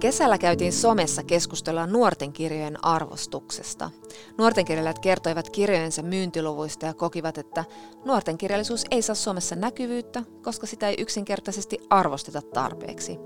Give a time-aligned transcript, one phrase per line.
[0.00, 3.90] Kesällä käytiin somessa keskustella nuorten kirjojen arvostuksesta.
[4.38, 7.64] Nuorten kirjailijat kertoivat kirjojensa myyntiluvuista ja kokivat, että
[8.04, 13.18] nuorten kirjallisuus ei saa Suomessa näkyvyyttä, koska sitä ei yksinkertaisesti arvosteta tarpeeksi.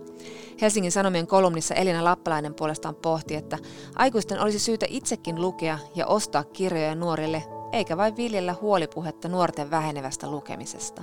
[0.60, 3.58] Helsingin Sanomien kolumnissa Elina Lappalainen puolestaan pohti, että
[3.96, 10.30] aikuisten olisi syytä itsekin lukea ja ostaa kirjoja nuorille, eikä vain viljellä huolipuhetta nuorten vähenevästä
[10.30, 11.02] lukemisesta.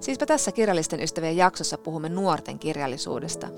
[0.00, 3.48] Siispä tässä kirjallisten ystävien jaksossa puhumme nuorten kirjallisuudesta.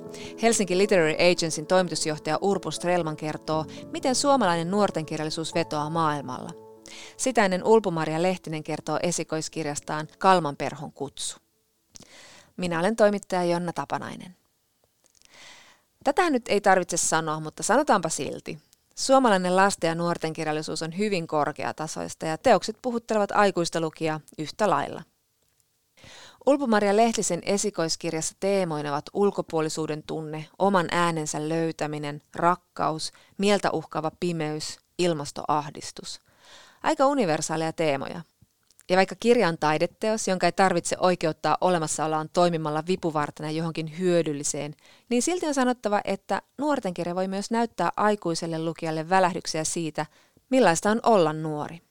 [0.43, 6.51] Helsinki Literary Agencyn toimitusjohtaja Urpu Strelman kertoo, miten suomalainen nuorten kirjallisuus vetoaa maailmalla.
[7.17, 11.39] Sitä ennen Ulpumaria Lehtinen kertoo esikoiskirjastaan Kalman perhon kutsu.
[12.57, 14.37] Minä olen toimittaja Jonna Tapanainen.
[16.05, 18.59] Tätä nyt ei tarvitse sanoa, mutta sanotaanpa silti.
[18.95, 25.03] Suomalainen lasten ja nuorten kirjallisuus on hyvin korkeatasoista ja teokset puhuttelevat aikuista lukijaa yhtä lailla.
[26.47, 36.21] Ulpumaria Lehtisen esikoiskirjassa teemoina ovat ulkopuolisuuden tunne, oman äänensä löytäminen, rakkaus, mieltä uhkaava pimeys, ilmastoahdistus.
[36.83, 38.23] Aika universaaleja teemoja.
[38.89, 44.75] Ja vaikka kirja on taideteos, jonka ei tarvitse oikeuttaa olemassaoloaan toimimalla vipuvartena johonkin hyödylliseen,
[45.09, 50.07] niin silti on sanottava, että nuorten kirja voi myös näyttää aikuiselle lukijalle välähdyksiä siitä,
[50.51, 51.90] millaista on olla nuori.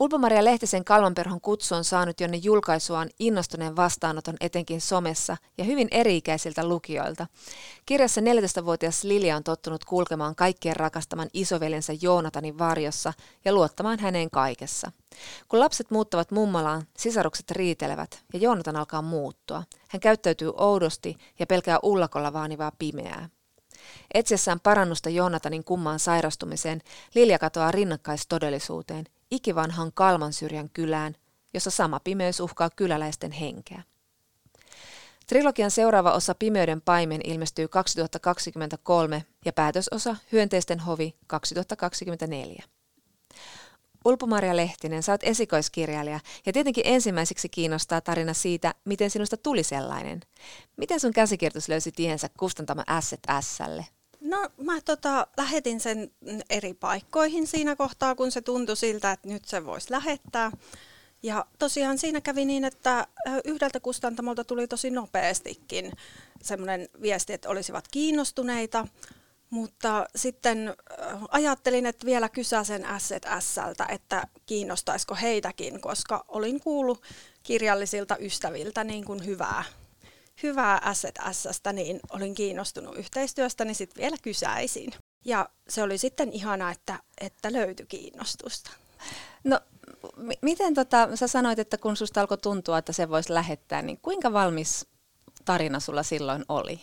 [0.00, 6.68] Ulpo-Maria Lehtisen Kalmanperhon kutsu on saanut jonne julkaisuaan innostuneen vastaanoton etenkin somessa ja hyvin eri-ikäisiltä
[6.68, 7.26] lukijoilta.
[7.86, 13.12] Kirjassa 14-vuotias Lilia on tottunut kulkemaan kaikkien rakastaman isoveljensä Joonatanin varjossa
[13.44, 14.92] ja luottamaan häneen kaikessa.
[15.48, 19.62] Kun lapset muuttavat mummalaan, sisarukset riitelevät ja Joonatan alkaa muuttua.
[19.88, 23.28] Hän käyttäytyy oudosti ja pelkää ullakolla vaanivaa pimeää.
[24.14, 26.80] Etsiessään parannusta Joonatanin kummaan sairastumiseen,
[27.14, 31.14] Lilja katoaa rinnakkaistodellisuuteen– ikivanhan Kalmansyrjän kylään,
[31.54, 33.82] jossa sama pimeys uhkaa kyläläisten henkeä.
[35.26, 42.64] Trilogian seuraava osa Pimeyden paimen ilmestyy 2023 ja päätösosa Hyönteisten hovi 2024.
[44.04, 50.20] Ulpo-Maria Lehtinen, oot esikoiskirjailija ja tietenkin ensimmäiseksi kiinnostaa tarina siitä, miten sinusta tuli sellainen.
[50.76, 53.86] Miten sun käsikirjoitus löysi tiensä kustantama Asset Slle?
[54.20, 56.10] No mä tota, lähetin sen
[56.50, 60.52] eri paikkoihin siinä kohtaa, kun se tuntui siltä, että nyt se voisi lähettää.
[61.22, 63.06] Ja tosiaan siinä kävi niin, että
[63.44, 65.92] yhdeltä kustantamolta tuli tosi nopeastikin
[66.42, 68.86] semmoinen viesti, että olisivat kiinnostuneita.
[69.50, 70.74] Mutta sitten
[71.28, 77.02] ajattelin, että vielä kysäsen Asset Sältä, että kiinnostaisiko heitäkin, koska olin kuullut
[77.42, 79.64] kirjallisilta ystäviltä niin kuin hyvää
[80.42, 84.90] hyvää Asset Sstä, niin olin kiinnostunut yhteistyöstä, niin sitten vielä kysäisin.
[85.24, 88.70] Ja se oli sitten ihana, että, että löytyi kiinnostusta.
[89.44, 89.60] No,
[90.16, 93.98] m- miten tota, sä sanoit, että kun susta alkoi tuntua, että se voisi lähettää, niin
[94.02, 94.86] kuinka valmis
[95.44, 96.80] tarina sulla silloin oli?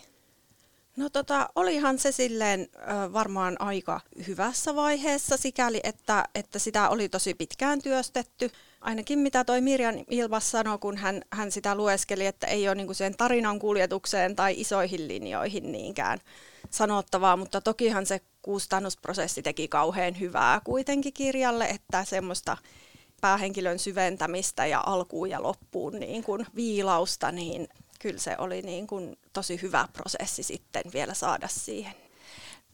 [0.97, 7.09] No tota, olihan se silleen ö, varmaan aika hyvässä vaiheessa sikäli, että, että sitä oli
[7.09, 8.51] tosi pitkään työstetty.
[8.81, 12.93] Ainakin mitä toi Mirjan Ilvas sanoi, kun hän, hän sitä lueskeli, että ei ole niinku
[12.93, 16.19] sen tarinan kuljetukseen tai isoihin linjoihin niinkään
[16.69, 22.57] sanottavaa, mutta tokihan se kustannusprosessi teki kauhean hyvää kuitenkin kirjalle, että semmoista
[23.21, 27.67] päähenkilön syventämistä ja alkuun ja loppuun niin kuin viilausta, niin
[28.05, 31.93] kyllä se oli niin kuin tosi hyvä prosessi sitten vielä saada siihen.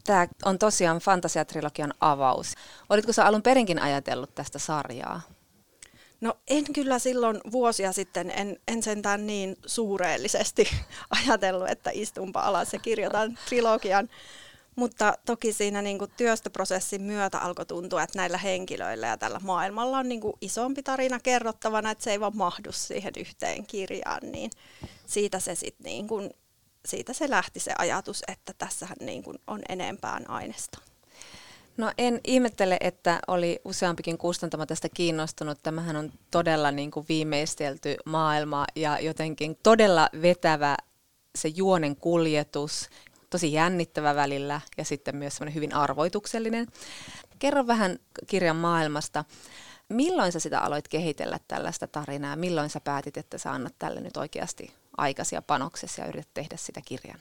[0.04, 2.54] Tämä on tosiaan fantasiatrilogian avaus.
[2.90, 5.20] Olitko sä alun perinkin ajatellut tästä sarjaa?
[6.20, 10.68] No en kyllä silloin vuosia sitten, en, en sentään niin suureellisesti
[11.24, 14.08] ajatellut, että istunpa alas ja kirjoitan trilogian.
[14.76, 19.98] Mutta toki siinä niin kuin työstöprosessin myötä alkoi tuntua, että näillä henkilöillä ja tällä maailmalla
[19.98, 24.32] on niin kuin isompi tarina kerrottavana, että se ei vaan mahdu siihen yhteen kirjaan.
[24.32, 24.50] Niin
[25.06, 26.30] siitä se, sit niin kuin,
[26.86, 30.78] siitä se lähti se ajatus, että tässähän niin kuin on enempään aineesta.
[31.76, 35.58] No en ihmettele, että oli useampikin kustantama tästä kiinnostunut.
[35.62, 40.76] Tämähän on todella niin kuin viimeistelty maailma ja jotenkin todella vetävä
[41.38, 42.88] se juonen kuljetus,
[43.32, 46.66] tosi jännittävä välillä ja sitten myös semmoinen hyvin arvoituksellinen.
[47.38, 49.24] Kerro vähän kirjan maailmasta.
[49.88, 52.36] Milloin sä sitä aloit kehitellä tällaista tarinaa?
[52.36, 56.80] Milloin sä päätit, että sä annat tälle nyt oikeasti aikaisia panoksessa ja yrität tehdä sitä
[56.84, 57.20] kirjan?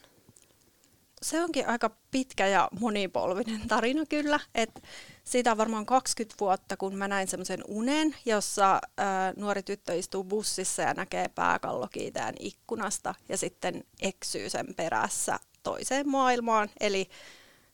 [1.21, 4.39] se onkin aika pitkä ja monipolvinen tarina kyllä.
[4.55, 4.83] Et
[5.23, 10.23] siitä on varmaan 20 vuotta, kun mä näin semmoisen unen, jossa ää, nuori tyttö istuu
[10.23, 16.69] bussissa ja näkee pääkallokiitäjän ikkunasta ja sitten eksyy sen perässä toiseen maailmaan.
[16.79, 17.09] Eli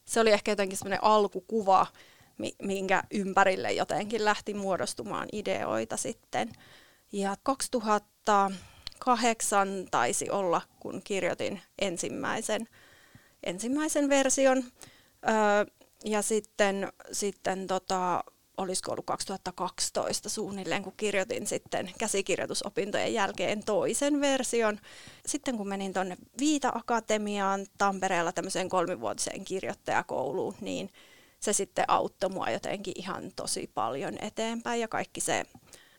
[0.05, 1.87] se oli ehkä jotenkin semmoinen alkukuva,
[2.63, 6.51] minkä ympärille jotenkin lähti muodostumaan ideoita sitten.
[7.11, 12.67] Ja 2008 taisi olla, kun kirjoitin ensimmäisen
[13.43, 14.57] ensimmäisen version.
[14.57, 14.63] Öö,
[16.05, 18.23] ja sitten, sitten tota,
[18.57, 24.79] olisiko ollut 2012 suunnilleen, kun kirjoitin sitten käsikirjoitusopintojen jälkeen toisen version.
[25.25, 30.89] Sitten kun menin tuonne Viita-akatemiaan Tampereella tämmöiseen kolmivuotiseen kirjoittajakouluun, niin
[31.39, 35.45] se sitten auttoi mua jotenkin ihan tosi paljon eteenpäin ja kaikki se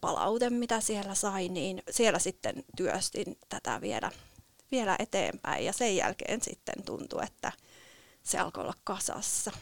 [0.00, 4.10] palaute, mitä siellä sai, niin siellä sitten työstin tätä vielä,
[4.72, 7.52] vielä eteenpäin ja sen jälkeen sitten tuntui, että
[8.22, 9.52] se alkoi olla kasassa.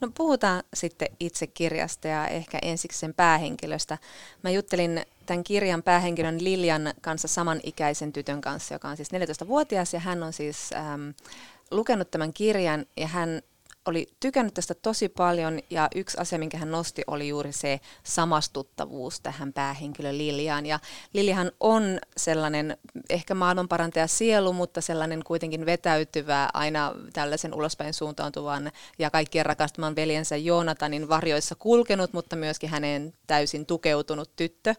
[0.00, 3.98] No puhutaan sitten itse kirjasta ja ehkä ensiksi sen päähenkilöstä.
[4.42, 10.00] Mä juttelin tämän kirjan päähenkilön Lilian kanssa samanikäisen tytön kanssa, joka on siis 14-vuotias ja
[10.00, 11.08] hän on siis ähm,
[11.70, 13.42] lukenut tämän kirjan ja hän
[13.90, 19.20] oli tykännyt tästä tosi paljon ja yksi asia, minkä hän nosti, oli juuri se samastuttavuus
[19.20, 20.66] tähän päähenkilö Liljaan.
[20.66, 20.78] Ja
[21.12, 22.76] Lilihan on sellainen
[23.10, 30.36] ehkä maailmanparantaja sielu, mutta sellainen kuitenkin vetäytyvä aina tällaisen ulospäin suuntautuvan ja kaikkien rakastaman veljensä
[30.36, 34.74] Joonatanin varjoissa kulkenut, mutta myöskin häneen täysin tukeutunut tyttö,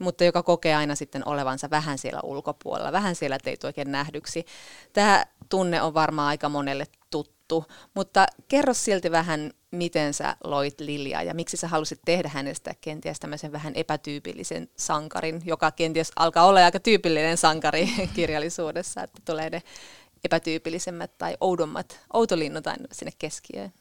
[0.00, 4.46] mutta joka kokee aina sitten olevansa vähän siellä ulkopuolella, vähän siellä teit oikein nähdyksi.
[4.92, 7.64] Tämä tunne on varmaan aika monelle tuttu,
[7.94, 13.20] mutta kerro silti vähän, miten sä loit Liljaa ja miksi sä halusit tehdä hänestä kenties
[13.20, 19.62] tämmöisen vähän epätyypillisen sankarin, joka kenties alkaa olla aika tyypillinen sankari kirjallisuudessa, että tulee ne
[20.24, 23.72] epätyypillisemmät tai oudommat outolinnut sinne keskiöön.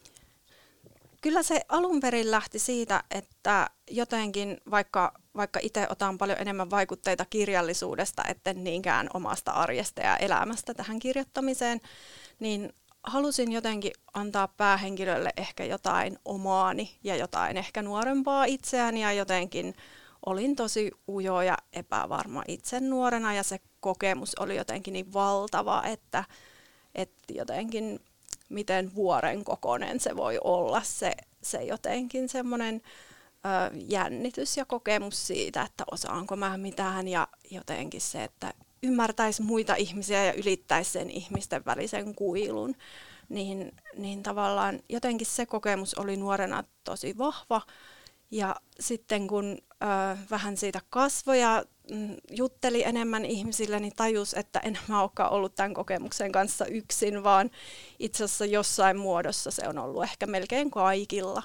[1.21, 7.25] Kyllä se alun perin lähti siitä, että jotenkin vaikka, vaikka itse otan paljon enemmän vaikutteita
[7.29, 11.81] kirjallisuudesta, etten niinkään omasta arjesta ja elämästä tähän kirjoittamiseen,
[12.39, 19.75] niin halusin jotenkin antaa päähenkilölle ehkä jotain omaani ja jotain ehkä nuorempaa itseäni ja jotenkin
[20.25, 26.23] olin tosi ujo ja epävarma itse nuorena ja se kokemus oli jotenkin niin valtava, että,
[26.95, 27.99] että jotenkin
[28.49, 30.81] miten vuoren kokoinen se voi olla.
[30.83, 31.11] Se,
[31.41, 32.81] se jotenkin semmoinen
[33.87, 40.25] jännitys ja kokemus siitä, että osaanko mä mitään ja jotenkin se, että ymmärtäisi muita ihmisiä
[40.25, 42.75] ja ylittäisi sen ihmisten välisen kuilun,
[43.29, 47.61] niin, niin tavallaan jotenkin se kokemus oli nuorena tosi vahva.
[48.31, 54.77] Ja sitten kun ö, vähän siitä kasvoja mm, jutteli enemmän ihmisille, niin tajus, että en
[54.87, 57.51] mä olekaan ollut tämän kokemuksen kanssa yksin, vaan
[57.99, 61.43] itse asiassa jossain muodossa se on ollut ehkä melkein kaikilla.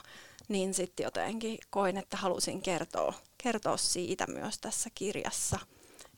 [0.48, 5.58] Niin sitten jotenkin koin, että halusin kertoa, kertoa siitä myös tässä kirjassa,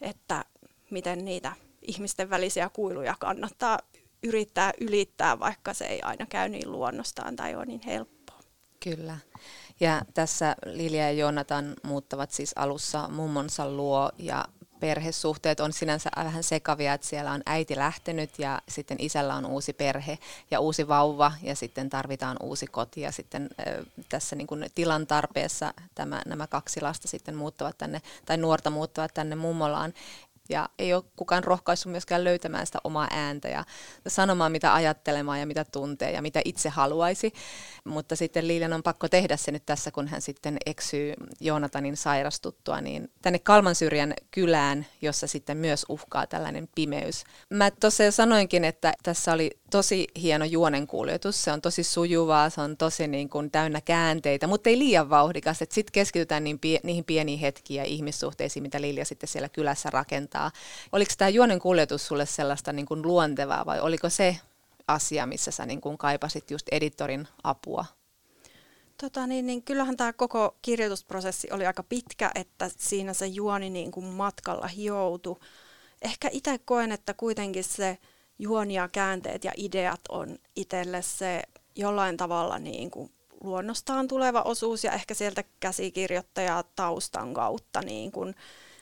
[0.01, 0.45] että
[0.91, 1.53] miten niitä
[1.83, 3.79] ihmisten välisiä kuiluja kannattaa
[4.23, 8.41] yrittää ylittää, vaikka se ei aina käy niin luonnostaan tai ole niin helppoa.
[8.81, 9.19] Kyllä.
[9.81, 14.45] Ja tässä Lilja ja Jonatan muuttavat siis alussa mummonsa luo ja
[14.81, 19.73] perhesuhteet on sinänsä vähän sekavia, että siellä on äiti lähtenyt ja sitten isällä on uusi
[19.73, 20.19] perhe
[20.51, 23.49] ja uusi vauva ja sitten tarvitaan uusi koti ja sitten
[24.09, 29.15] tässä niin kuin tilan tarpeessa tämä, nämä kaksi lasta sitten muuttavat tänne tai nuorta muuttavat
[29.15, 29.95] tänne mummolaan
[30.49, 33.65] ja ei ole kukaan rohkaissut myöskään löytämään sitä omaa ääntä ja
[34.07, 37.33] sanomaan, mitä ajattelemaan ja mitä tuntee ja mitä itse haluaisi.
[37.85, 42.81] Mutta sitten Liilian on pakko tehdä se nyt tässä, kun hän sitten eksyy Joonatanin sairastuttua,
[42.81, 47.25] niin tänne Kalmansyrjän kylään, jossa sitten myös uhkaa tällainen pimeys.
[47.51, 52.61] Mä tuossa jo sanoinkin, että tässä oli tosi hieno juonenkuljetus, se on tosi sujuvaa, se
[52.61, 57.05] on tosi niin kuin täynnä käänteitä, mutta ei liian vauhdikas, sitten keskitytään niin pie- niihin
[57.05, 60.38] pieniin hetkiin ja ihmissuhteisiin, mitä Lilja sitten siellä kylässä rakentaa.
[60.93, 64.37] Oliko tämä juonenkuljetus sulle sellaista niin kuin luontevaa vai oliko se
[64.89, 67.85] asia, missä sä niin kuin kaipasit just editorin apua?
[69.01, 73.91] Tota niin, niin kyllähän tämä koko kirjoitusprosessi oli aika pitkä, että siinä se juoni niin
[73.91, 75.37] kuin matkalla hioutui.
[76.03, 77.99] Ehkä itse koen, että kuitenkin se
[78.39, 81.43] juoni ja käänteet ja ideat on itselle se
[81.77, 88.35] jollain tavalla niin kuin luonnostaan tuleva osuus ja ehkä sieltä käsikirjoittaja taustan kautta niin kuin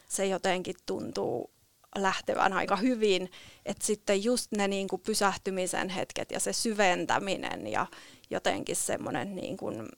[0.08, 1.50] se jotenkin tuntuu
[1.96, 3.30] lähtevän aika hyvin,
[3.66, 7.86] että sitten just ne niin kuin pysähtymisen hetket ja se syventäminen ja
[8.30, 9.88] jotenkin semmoinen niin kuin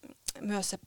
[0.41, 0.79] myös se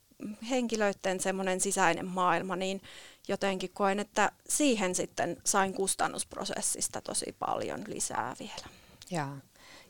[0.49, 2.81] henkilöiden semmoinen sisäinen maailma, niin
[3.27, 8.65] jotenkin koen, että siihen sitten sain kustannusprosessista tosi paljon lisää vielä.
[9.11, 9.37] Ja,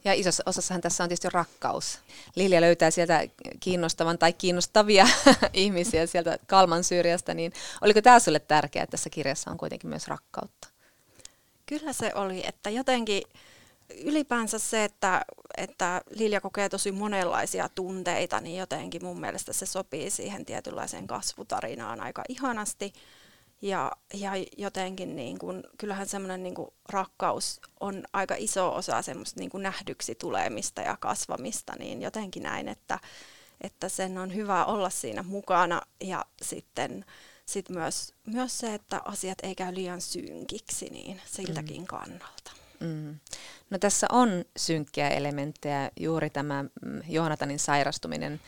[0.04, 2.00] ja isossa osassahan tässä on tietysti rakkaus.
[2.36, 3.28] Lilja löytää sieltä
[3.60, 5.08] kiinnostavan tai kiinnostavia
[5.54, 10.08] ihmisiä sieltä Kalman syrjästä, niin oliko tämä sinulle tärkeää, että tässä kirjassa on kuitenkin myös
[10.08, 10.68] rakkautta?
[11.66, 13.24] Kyllä se oli, että jotenkin
[14.04, 15.26] ylipäänsä se, että,
[15.58, 22.02] että Lilja kokee tosi monenlaisia tunteita, niin jotenkin mun mielestä se sopii siihen tietynlaiseen kasvutarinaan
[22.02, 22.94] aika ihanasti.
[23.62, 26.56] Ja, ja jotenkin niin kuin, kyllähän semmoinen niin
[26.90, 33.00] rakkaus on aika iso osa semmoista niin nähdyksi tulemista ja kasvamista, niin jotenkin näin, että,
[33.62, 37.06] että sen on hyvä olla siinä mukana ja sitten
[37.46, 41.88] sit myös, myös se, että asiat ei käy liian synkiksi, niin siltäkin mm.
[41.88, 42.52] kannalta.
[42.80, 43.20] Mm.
[43.70, 48.42] No tässä on synkkiä elementtejä, juuri tämä mm, Joonatanin sairastuminen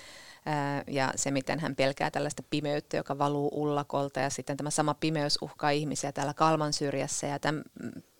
[0.87, 5.37] ja se, miten hän pelkää tällaista pimeyttä, joka valuu ullakolta ja sitten tämä sama pimeys
[5.41, 7.63] uhkaa ihmisiä täällä Kalman syrjässä ja tämän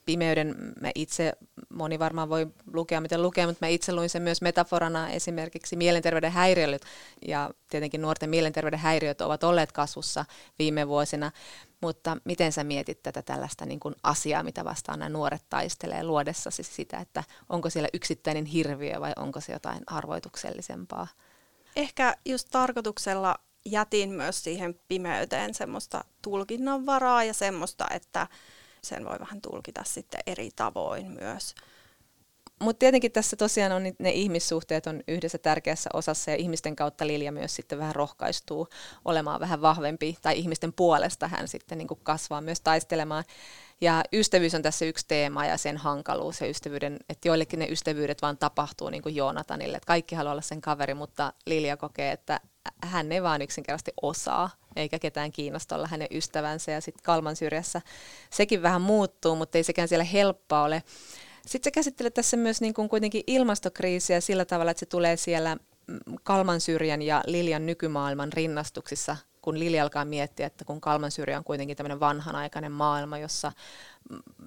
[0.06, 1.34] pimeyden mä itse,
[1.70, 6.32] moni varmaan voi lukea miten lukea, mutta mä itse luin sen myös metaforana esimerkiksi mielenterveyden
[6.32, 6.82] häiriöt
[7.28, 10.26] ja tietenkin nuorten mielenterveyden häiriöt ovat olleet kasvussa
[10.60, 11.32] viime vuosina,
[11.82, 16.52] mutta miten sä mietit tätä tällaista niin kuin asiaa, mitä vastaan nämä nuoret taistelee luodessa
[16.52, 21.08] siis sitä, että onko siellä yksittäinen hirviö vai onko se jotain arvoituksellisempaa?
[21.76, 28.28] Ehkä just tarkoituksella jätin myös siihen pimeyteen semmoista tulkinnanvaraa ja semmoista, että
[28.82, 31.56] sen voi vähän tulkita sitten eri tavoin myös.
[32.64, 37.32] Mutta tietenkin tässä tosiaan on ne ihmissuhteet on yhdessä tärkeässä osassa ja ihmisten kautta Lilja
[37.32, 38.68] myös sitten vähän rohkaistuu
[39.06, 43.24] olemaan vähän vahvempi tai ihmisten puolesta hän sitten niin kasvaa myös taistelemaan.
[43.82, 48.22] Ja ystävyys on tässä yksi teema ja sen hankaluus ja ystävyyden, että joillekin ne ystävyydet
[48.22, 52.40] vaan tapahtuu niin kuin Joonatanille, että kaikki haluaa olla sen kaveri, mutta Lilja kokee, että
[52.84, 57.82] hän ei vaan yksinkertaisesti osaa eikä ketään kiinnosta olla hänen ystävänsä ja sitten Kalman syrjässä
[58.30, 60.84] sekin vähän muuttuu, mutta ei sekään siellä helppoa ole.
[61.48, 65.56] Sitten sä käsittelet tässä myös niin kuin kuitenkin ilmastokriisiä sillä tavalla, että se tulee siellä
[65.88, 71.38] mm, Kalman syrjän ja Liljan nykymaailman rinnastuksissa kun Lili alkaa miettiä, että kun Kalman syrjä
[71.38, 73.52] on kuitenkin tämmöinen vanhanaikainen maailma, jossa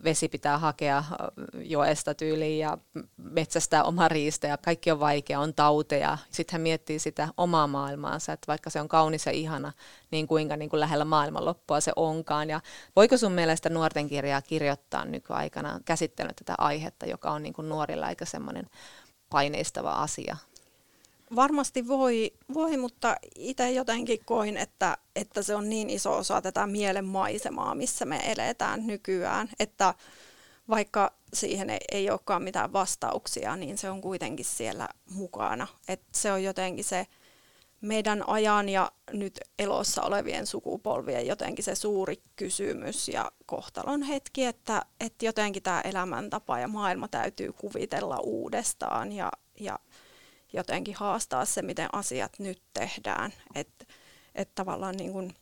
[0.05, 1.05] vesi pitää hakea
[1.55, 2.79] joesta tyyliin ja
[3.17, 6.19] metsästää oma riistä ja kaikki on vaikea, on tauteja.
[6.31, 9.73] Sitten hän miettii sitä omaa maailmaansa, että vaikka se on kaunis ja ihana,
[10.11, 12.51] niin kuinka niin kuin lähellä maailmanloppua se onkaan.
[12.51, 12.61] Ja
[12.97, 18.07] voiko sun mielestä nuorten kirjaa kirjoittaa nykyaikana käsittelyä tätä aihetta, joka on niin kuin nuorilla
[18.07, 18.67] aika semmoinen
[19.31, 20.37] paineistava asia?
[21.35, 26.67] Varmasti voi, voi mutta itse jotenkin koin, että, että se on niin iso osa tätä
[26.67, 29.95] mielen maisemaa, missä me eletään nykyään, että
[30.69, 35.67] vaikka siihen ei, ei olekaan mitään vastauksia, niin se on kuitenkin siellä mukana.
[35.89, 37.07] Et se on jotenkin se
[37.81, 44.83] meidän ajan ja nyt elossa olevien sukupolvien jotenkin se suuri kysymys ja kohtalon hetki, että,
[45.01, 49.79] että jotenkin tämä elämäntapa ja maailma täytyy kuvitella uudestaan ja, ja
[50.53, 53.33] jotenkin haastaa se, miten asiat nyt tehdään.
[53.55, 53.85] Että
[54.35, 55.33] et tavallaan niin kun,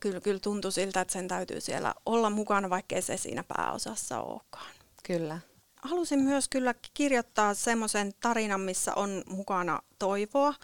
[0.00, 4.74] kyllä, kyllä tuntui siltä, että sen täytyy siellä olla mukana, vaikkei se siinä pääosassa olekaan.
[5.02, 5.38] Kyllä.
[5.82, 10.54] Halusin myös kyllä kirjoittaa semmoisen tarinan, missä on mukana toivoa,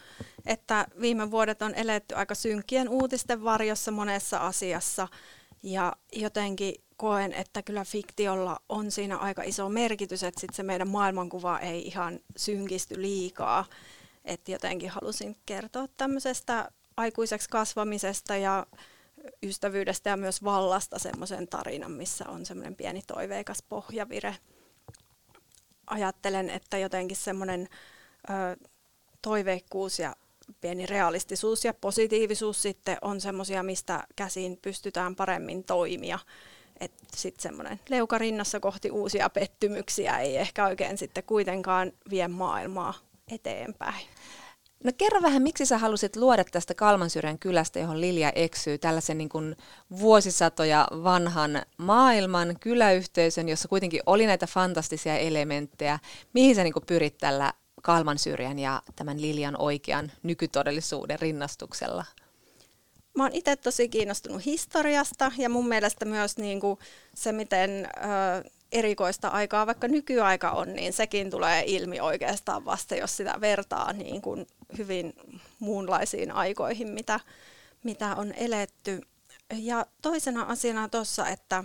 [0.46, 5.08] että viime vuodet on eletty aika synkkien uutisten varjossa monessa asiassa
[5.62, 10.88] ja jotenkin koen, että kyllä fiktiolla on siinä aika iso merkitys, että sit se meidän
[10.88, 13.64] maailmankuva ei ihan synkisty liikaa.
[14.24, 18.66] Että jotenkin halusin kertoa tämmöisestä aikuiseksi kasvamisesta ja
[19.42, 24.36] ystävyydestä ja myös vallasta semmoisen tarinan, missä on semmoinen pieni toiveikas pohjavire.
[25.86, 27.68] Ajattelen, että jotenkin semmoinen
[29.22, 30.16] toiveikkuus ja
[30.60, 36.18] pieni realistisuus ja positiivisuus sitten on semmoisia, mistä käsin pystytään paremmin toimia
[36.80, 42.94] että sitten semmoinen leuka rinnassa kohti uusia pettymyksiä ei ehkä oikein sitten kuitenkaan vie maailmaa
[43.32, 44.06] eteenpäin.
[44.84, 49.28] No kerro vähän, miksi sä halusit luoda tästä Kalmansyrjän kylästä, johon Lilja eksyy, tällaisen niin
[49.28, 49.56] kuin
[49.98, 55.98] vuosisatoja vanhan maailman kyläyhteisön, jossa kuitenkin oli näitä fantastisia elementtejä.
[56.34, 62.04] Mihin sä niin kuin pyrit tällä Kalmansyrjän ja tämän Liljan oikean nykytodellisuuden rinnastuksella?
[63.18, 66.78] Mä oon itse tosi kiinnostunut historiasta ja mun mielestä myös niin kuin
[67.14, 73.16] se, miten ö, erikoista aikaa vaikka nykyaika on, niin sekin tulee ilmi oikeastaan vasta, jos
[73.16, 74.46] sitä vertaa niin kuin
[74.78, 75.12] hyvin
[75.58, 77.20] muunlaisiin aikoihin, mitä,
[77.82, 79.00] mitä on eletty.
[79.54, 81.64] Ja toisena asiana tuossa, että,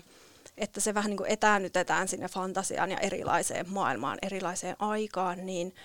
[0.58, 5.76] että se vähän niin kuin etäännytetään sinne fantasiaan ja erilaiseen maailmaan, erilaiseen aikaan, niin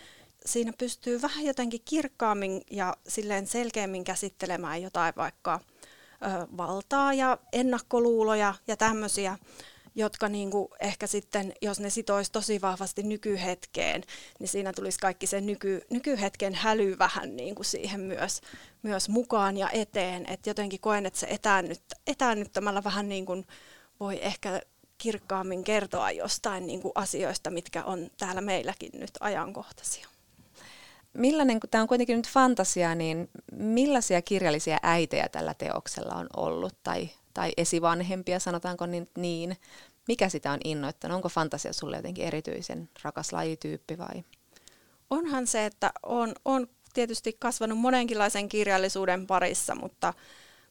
[0.47, 5.61] siinä pystyy vähän jotenkin kirkkaammin ja silleen selkeämmin käsittelemään jotain vaikka
[6.23, 9.38] ö, valtaa ja ennakkoluuloja ja tämmöisiä,
[9.95, 14.02] jotka niinku ehkä sitten, jos ne sitoisi tosi vahvasti nykyhetkeen,
[14.38, 18.40] niin siinä tulisi kaikki se nyky, nykyhetken häly vähän niinku siihen myös,
[18.83, 20.26] myös mukaan ja eteen.
[20.30, 23.47] Et jotenkin koen, että se etäännyt, etäännyttämällä vähän niin kuin
[24.00, 24.62] voi ehkä
[24.99, 30.09] kirkkaammin kertoa jostain niin kuin asioista, mitkä on täällä meilläkin nyt ajankohtaisia
[31.19, 36.75] millainen, kun tämä on kuitenkin nyt fantasia, niin millaisia kirjallisia äitejä tällä teoksella on ollut
[36.83, 39.57] tai, tai esivanhempia, sanotaanko niin, niin.
[40.09, 41.15] Mikä sitä on innoittanut?
[41.15, 44.25] Onko fantasia sulle jotenkin erityisen rakas lajityyppi vai?
[45.11, 50.15] Onhan se, että on, on tietysti kasvanut monenkinlaisen kirjallisuuden parissa, mutta,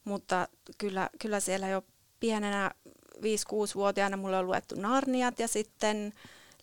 [0.03, 1.83] mutta kyllä, kyllä siellä jo
[2.19, 2.71] pienenä
[3.17, 6.13] 5-6-vuotiaana mulle on luettu Narniat ja sitten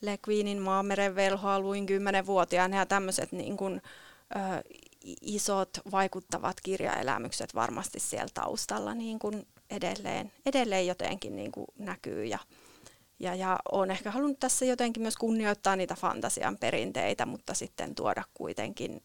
[0.04, 3.82] Le Queenin Maameren velhoa luin 10-vuotiaana ja tämmöiset niin kuin,
[4.36, 4.38] ö,
[5.20, 12.24] isot vaikuttavat kirjaelämykset varmasti siellä taustalla niin kuin edelleen, edelleen jotenkin niin kuin näkyy.
[12.24, 12.38] Ja,
[13.18, 18.24] ja, ja olen ehkä halunnut tässä jotenkin myös kunnioittaa niitä fantasian perinteitä, mutta sitten tuoda
[18.34, 19.02] kuitenkin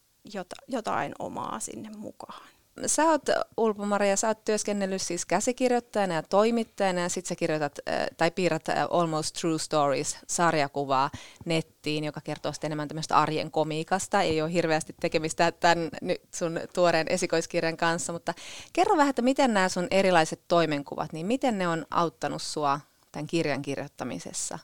[0.68, 2.48] jotain omaa sinne mukaan
[2.86, 3.22] sä oot,
[3.56, 7.78] Ulpo-Maria, sä oot työskennellyt siis käsikirjoittajana ja toimittajana ja sit sä kirjoitat
[8.16, 11.10] tai piirrät Almost True Stories sarjakuvaa
[11.44, 14.22] nettiin, joka kertoo sitten enemmän tämmöistä arjen komiikasta.
[14.22, 18.34] Ei ole hirveästi tekemistä tämän nyt sun tuoreen esikoiskirjan kanssa, mutta
[18.72, 22.80] kerro vähän, että miten nämä sun erilaiset toimenkuvat, niin miten ne on auttanut sua
[23.12, 24.58] tämän kirjan kirjoittamisessa?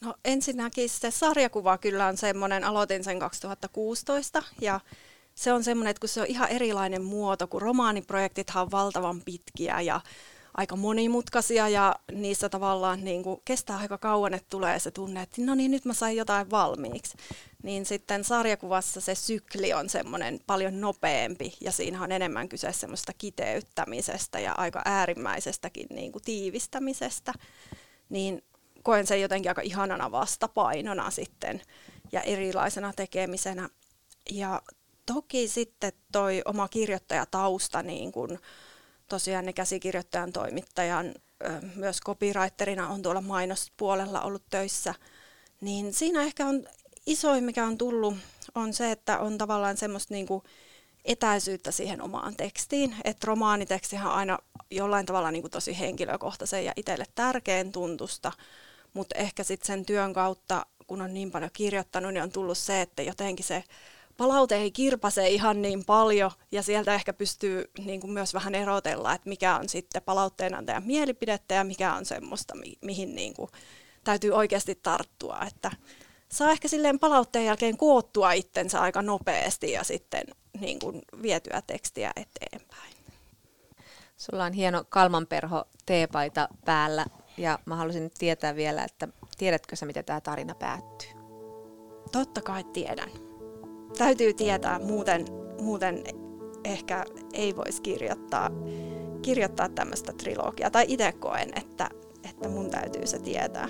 [0.00, 4.80] No ensinnäkin se sarjakuva kyllä on semmoinen, aloitin sen 2016 ja
[5.34, 9.80] se on semmoinen, että kun se on ihan erilainen muoto, kun romaaniprojektithan on valtavan pitkiä
[9.80, 10.00] ja
[10.54, 15.42] aika monimutkaisia ja niissä tavallaan niin kuin kestää aika kauan, että tulee se tunne, että
[15.42, 17.16] no niin, nyt mä sain jotain valmiiksi.
[17.62, 23.12] Niin sitten sarjakuvassa se sykli on semmoinen paljon nopeampi ja siinä on enemmän kyse semmoista
[23.18, 27.32] kiteyttämisestä ja aika äärimmäisestäkin niin kuin tiivistämisestä.
[28.08, 28.44] Niin
[28.82, 31.62] koen sen jotenkin aika ihanana vastapainona sitten
[32.12, 33.68] ja erilaisena tekemisenä.
[34.30, 34.62] Ja
[35.06, 38.38] toki sitten toi oma kirjoittajatausta, niin kun
[39.08, 41.14] tosiaan ne käsikirjoittajan toimittajan,
[41.74, 44.94] myös copywriterina on tuolla mainospuolella ollut töissä,
[45.60, 46.66] niin siinä ehkä on
[47.06, 48.14] isoin, mikä on tullut,
[48.54, 50.42] on se, että on tavallaan semmoista niin kuin
[51.04, 52.96] etäisyyttä siihen omaan tekstiin.
[53.04, 54.38] Että romaanitekstihän on aina
[54.70, 58.32] jollain tavalla niin kuin tosi henkilökohtaisen ja itselle tärkeän tuntusta,
[58.94, 62.80] mutta ehkä sitten sen työn kautta, kun on niin paljon kirjoittanut, niin on tullut se,
[62.80, 63.64] että jotenkin se
[64.22, 69.12] palaute ei kirpase ihan niin paljon ja sieltä ehkä pystyy niin kuin myös vähän erotella,
[69.12, 73.50] että mikä on sitten palautteenantajan mielipidettä ja mikä on semmoista, mi- mihin niin kuin
[74.04, 75.38] täytyy oikeasti tarttua.
[75.46, 75.70] Että
[76.28, 80.24] saa ehkä silleen palautteen jälkeen koottua itsensä aika nopeasti ja sitten
[80.60, 82.92] niin kuin vietyä tekstiä eteenpäin.
[84.16, 87.06] Sulla on hieno kalmanperho teepaita päällä
[87.36, 89.08] ja mä haluaisin nyt tietää vielä, että
[89.38, 91.10] tiedätkö sä, miten tämä tarina päättyy?
[92.12, 93.31] Totta kai tiedän
[93.98, 95.24] täytyy tietää, muuten,
[95.60, 96.04] muuten
[96.64, 98.50] ehkä ei voisi kirjoittaa,
[99.22, 100.70] kirjoittaa tämmöistä trilogiaa.
[100.70, 101.90] Tai itse koen, että,
[102.30, 103.68] että mun täytyy se tietää.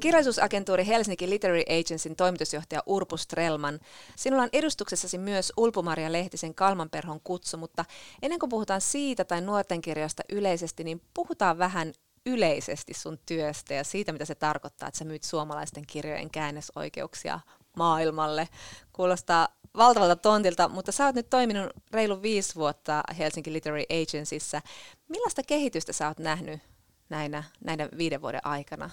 [0.00, 3.80] Kirjallisuusagentuuri Helsinki Literary Agencyn toimitusjohtaja Urpu Strelman.
[4.16, 7.84] Sinulla on edustuksessasi myös Ulpumaria Lehtisen Kalmanperhon kutsu, mutta
[8.22, 11.92] ennen kuin puhutaan siitä tai nuorten kirjasta yleisesti, niin puhutaan vähän
[12.26, 17.40] yleisesti sun työstä ja siitä, mitä se tarkoittaa, että sä myyt suomalaisten kirjojen käännösoikeuksia
[17.76, 18.48] maailmalle.
[18.92, 24.62] Kuulostaa valtavalta tontilta, mutta sä oot nyt toiminut reilu viisi vuotta Helsinki Literary Agencyssä.
[25.08, 26.60] Millaista kehitystä sä oot nähnyt
[27.08, 28.90] näinä, näinä viiden vuoden aikana?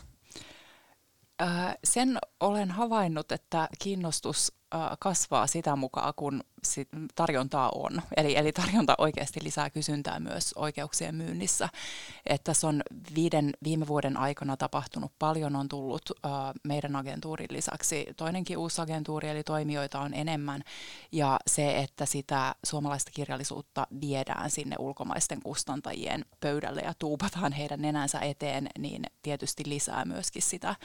[1.84, 4.52] sen olen havainnut, että kiinnostus
[5.00, 8.02] kasvaa sitä mukaan, kun sit tarjontaa on.
[8.18, 11.70] Eli, eli tarjonta oikeasti lisää kysyntää myös oikeuksien myynnissä.
[12.26, 12.84] Että tässä on
[13.16, 16.32] viiden viime vuoden aikana tapahtunut paljon, on tullut uh,
[16.64, 20.64] meidän agentuurin lisäksi toinenkin uusi agentuuri, eli toimijoita on enemmän.
[21.12, 28.20] Ja se, että sitä suomalaista kirjallisuutta viedään sinne ulkomaisten kustantajien pöydälle ja tuupataan heidän nenänsä
[28.20, 30.76] eteen, niin tietysti lisää myöskin sitä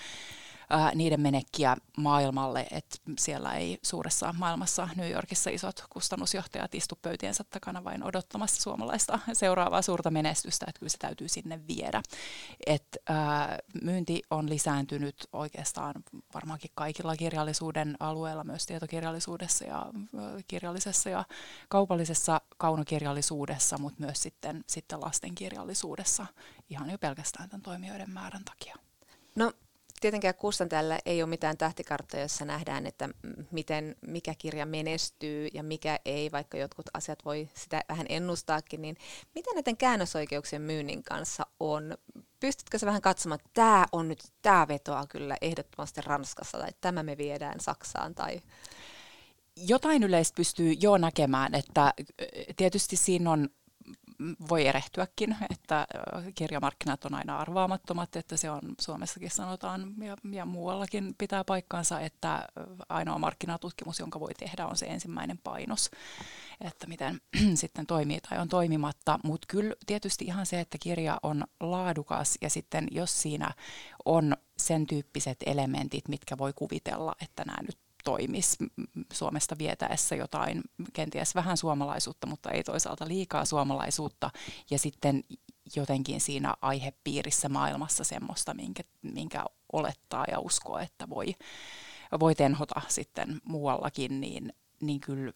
[0.70, 7.44] ää, niiden menekkiä maailmalle, että siellä ei suuressa maailmassa New Yorkissa isot kustannusjohtajat istu pöytiensä
[7.50, 12.02] takana vain odottamassa suomalaista seuraavaa suurta menestystä, että kyllä se täytyy sinne viedä.
[12.66, 15.94] Et, ää, myynti on lisääntynyt oikeastaan
[16.34, 19.86] varmaankin kaikilla kirjallisuuden alueilla, myös tietokirjallisuudessa ja
[20.48, 21.24] kirjallisessa ja
[21.68, 26.26] kaupallisessa kaunokirjallisuudessa, mutta myös sitten, sitten lastenkirjallisuudessa
[26.70, 28.76] ihan jo pelkästään tämän toimijoiden määrän takia.
[29.36, 29.52] No
[30.00, 33.08] tietenkään kustantajalle ei ole mitään tähtikarttoja, jossa nähdään, että
[33.50, 38.96] miten, mikä kirja menestyy ja mikä ei, vaikka jotkut asiat voi sitä vähän ennustaakin, niin
[39.34, 41.94] miten näiden käännösoikeuksien myynnin kanssa on?
[42.40, 47.02] Pystytkö sä vähän katsomaan, että tämä on nyt, tämä vetoaa kyllä ehdottomasti Ranskassa tai tämä
[47.02, 48.40] me viedään Saksaan tai
[49.56, 51.94] jotain yleistä pystyy jo näkemään, että
[52.56, 53.48] tietysti siinä on
[54.48, 55.86] voi erehtyäkin, että
[56.34, 62.48] kirjamarkkinat on aina arvaamattomat, että se on Suomessakin sanotaan ja, ja muuallakin pitää paikkaansa, että
[62.88, 65.90] ainoa markkinatutkimus, jonka voi tehdä, on se ensimmäinen painos,
[66.60, 67.20] että miten
[67.54, 69.18] sitten toimii tai on toimimatta.
[69.24, 73.50] Mutta kyllä tietysti ihan se, että kirja on laadukas ja sitten jos siinä
[74.04, 78.56] on sen tyyppiset elementit, mitkä voi kuvitella, että nämä nyt toimisi
[79.12, 84.30] Suomesta vietäessä jotain, kenties vähän suomalaisuutta, mutta ei toisaalta liikaa suomalaisuutta.
[84.70, 85.24] Ja sitten
[85.76, 91.34] jotenkin siinä aihepiirissä maailmassa semmoista, minkä, minkä olettaa ja uskoo, että voi,
[92.20, 95.32] voi tenhota sitten muuallakin, niin, niin kyllä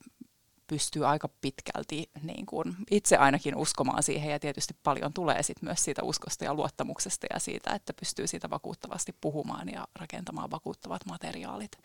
[0.67, 5.85] pystyy aika pitkälti niin kuin itse ainakin uskomaan siihen ja tietysti paljon tulee sit myös
[5.85, 11.79] siitä uskosta ja luottamuksesta ja siitä, että pystyy siitä vakuuttavasti puhumaan ja rakentamaan vakuuttavat materiaalit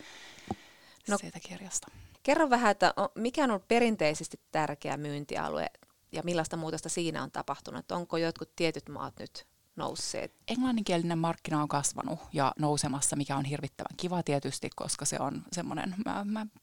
[1.08, 1.88] no, siitä kirjasta.
[2.24, 5.68] Kerro vähän, että mikä on ollut perinteisesti tärkeä myyntialue
[6.12, 7.92] ja millaista muutosta siinä on tapahtunut?
[7.92, 10.34] Onko jotkut tietyt maat nyt nousseet?
[10.48, 15.96] Englanninkielinen markkina on kasvanut ja nousemassa, mikä on hirvittävän kiva tietysti, koska se on semmoinen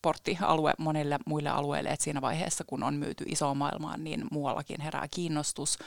[0.02, 5.08] porttialue monille muille alueille, että siinä vaiheessa, kun on myyty isoon maailmaan, niin muuallakin herää
[5.10, 5.78] kiinnostus.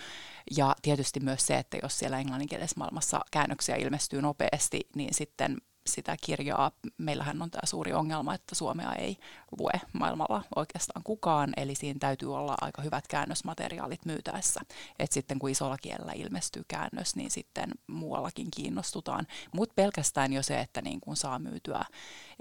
[0.58, 6.16] Ja tietysti myös se, että jos siellä englanninkielisessä maailmassa käännöksiä ilmestyy nopeasti, niin sitten sitä
[6.24, 6.72] kirjaa.
[6.98, 9.18] Meillähän on tämä suuri ongelma, että Suomea ei
[9.60, 14.62] lue maailmalla oikeastaan kukaan, eli siinä täytyy olla aika hyvät käännösmateriaalit myytäessä.
[15.00, 19.28] Et sitten kun isolla kielellä ilmestyy käännös, niin sitten muuallakin kiinnostutaan.
[19.52, 21.86] Mutta pelkästään jo se, että niin kun saa myytyä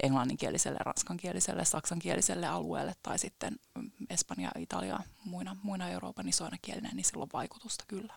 [0.03, 3.55] englanninkieliselle, ranskankieliselle, saksankieliselle alueelle tai sitten
[4.09, 8.13] Espanja, Italia, muina, muina Euroopan isoina kielinä, niin sillä on vaikutusta kyllä.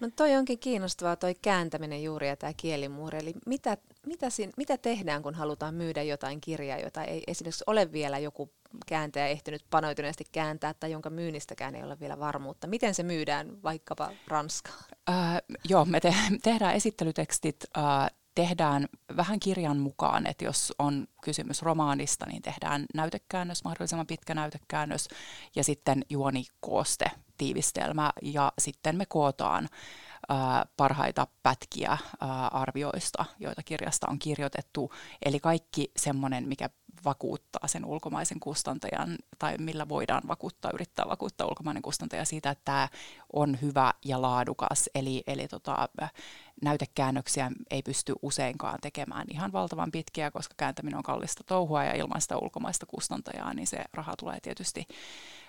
[0.00, 3.18] No toi onkin kiinnostavaa toi kääntäminen juuri ja tämä kielimuuri.
[3.18, 7.92] Eli mitä, mitä, siinä, mitä tehdään, kun halutaan myydä jotain kirjaa, jota ei esimerkiksi ole
[7.92, 8.50] vielä joku
[8.86, 12.66] kääntäjä ehtinyt panoituneesti kääntää tai jonka myynnistäkään ei ole vielä varmuutta.
[12.66, 14.84] Miten se myydään vaikkapa Ranskaan?
[15.08, 21.62] Äh, joo, me te- tehdään esittelytekstit äh, tehdään vähän kirjan mukaan, että jos on kysymys
[21.62, 25.08] romaanista, niin tehdään näytekäännös, mahdollisimman pitkä näytekäännös
[25.56, 27.04] ja sitten juonikooste,
[27.38, 29.68] tiivistelmä ja sitten me kootaan
[30.76, 31.98] parhaita pätkiä
[32.52, 34.92] arvioista, joita kirjasta on kirjoitettu.
[35.24, 36.70] Eli kaikki semmoinen, mikä
[37.06, 42.88] vakuuttaa sen ulkomaisen kustantajan, tai millä voidaan vakuuttaa, yrittää vakuuttaa ulkomainen kustantaja siitä, että tämä
[43.32, 44.90] on hyvä ja laadukas.
[44.94, 45.88] Eli, eli tota,
[46.62, 52.20] näytekäännöksiä ei pysty useinkaan tekemään ihan valtavan pitkiä, koska kääntäminen on kallista touhua ja ilman
[52.20, 54.86] sitä ulkomaista kustantajaa, niin se raha tulee tietysti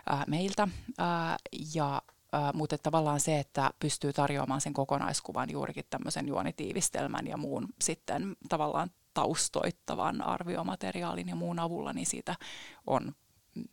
[0.10, 0.68] ää, meiltä.
[0.98, 1.38] Ää,
[1.76, 2.02] ja
[2.36, 8.36] Uh, mutta tavallaan se, että pystyy tarjoamaan sen kokonaiskuvan juurikin tämmöisen juonitiivistelmän ja muun sitten
[8.50, 12.36] tavallaan taustoittavan arviomateriaalin ja muun avulla, niin siitä
[12.88, 13.16] on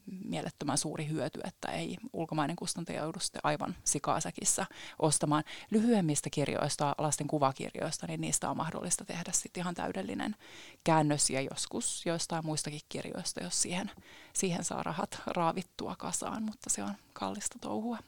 [0.07, 4.67] mielettömän suuri hyöty, että ei ulkomainen kustantaja joudu sitten aivan sikaasäkissä
[4.99, 5.45] ostamaan.
[5.71, 10.37] Lyhyemmistä kirjoista, lasten kuvakirjoista, niin niistä on mahdollista tehdä sitten ihan täydellinen
[10.85, 13.91] käännös ja joskus joistain muistakin kirjoista, jos siihen,
[14.33, 17.99] siihen saa rahat raavittua kasaan, mutta se on kallista touhua.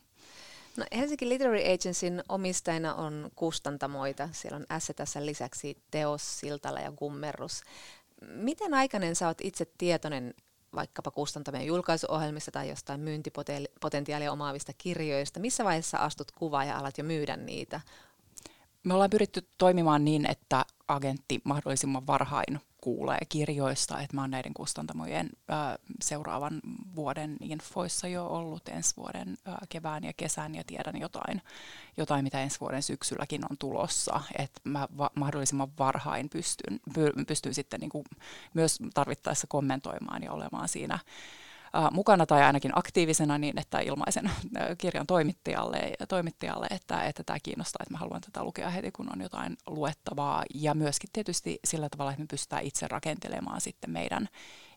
[0.77, 4.29] No Helsinki Literary Agencyn omistajina on kustantamoita.
[4.33, 7.62] Siellä on STS lisäksi Teos, Siltala ja Gummerus.
[8.21, 10.35] Miten aikainen sä oot itse tietoinen
[10.75, 15.41] vaikkapa kustantamien julkaisuohjelmista tai jostain myyntipotentiaalia omaavista kirjoista?
[15.41, 17.81] Missä vaiheessa astut kuvaa ja alat jo myydä niitä?
[18.87, 24.55] Me ollaan pyritty toimimaan niin, että agentti mahdollisimman varhain kuulee kirjoista, että mä oon näiden
[24.55, 26.61] kustantamojen ää, seuraavan
[26.96, 31.42] vuoden infoissa jo ollut ensi vuoden ää, kevään ja kesän ja tiedän jotain,
[31.96, 37.55] jotain, mitä ensi vuoden syksylläkin on tulossa, että mä va- mahdollisimman varhain pystyn, py- pystyn
[37.55, 38.05] sitten niin kuin
[38.55, 40.99] myös tarvittaessa kommentoimaan ja olemaan siinä
[41.93, 44.31] mukana tai ainakin aktiivisena niin, että ilmaisen
[44.79, 49.21] kirjan toimittajalle, toimittajalle että, että tämä kiinnostaa, että mä haluan tätä lukea heti, kun on
[49.21, 50.45] jotain luettavaa.
[50.55, 54.29] Ja myöskin tietysti sillä tavalla, että me pystytään itse rakentelemaan sitten meidän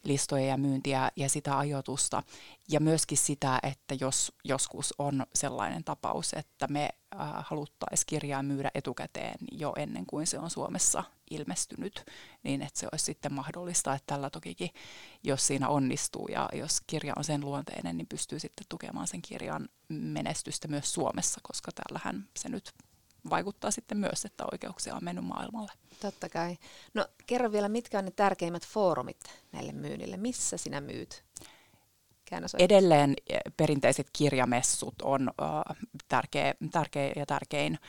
[0.04, 2.24] listoja ja myyntiä ja sitä ajoitusta.
[2.70, 8.72] Ja myöskin sitä, että jos joskus on sellainen tapaus, että me äh, haluttaisiin kirjaa myydä
[8.74, 12.06] etukäteen jo ennen kuin se on Suomessa ilmestynyt,
[12.44, 14.70] niin että se olisi sitten mahdollista, että tällä tokikin,
[15.24, 19.70] jos siinä onnistuu ja jos kirja on sen luonteinen, niin pystyy sitten tukemaan sen kirjan
[19.90, 22.74] menestystä myös Suomessa, koska täällähän se nyt
[23.30, 25.72] vaikuttaa sitten myös, että oikeuksia on mennyt maailmalle.
[26.00, 26.58] Totta kai.
[26.94, 29.20] No kerro vielä, mitkä on ne tärkeimmät foorumit
[29.52, 30.18] näille myynnille?
[30.18, 31.24] Missä sinä myyt?
[32.60, 35.78] Edelleen eh, perinteiset kirjamessut on uh,
[36.08, 37.80] tärkeä, tärkeä ja tärkein